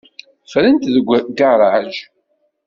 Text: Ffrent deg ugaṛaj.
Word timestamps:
Ffrent 0.45 0.81
deg 0.93 1.07
ugaṛaj. 1.11 1.93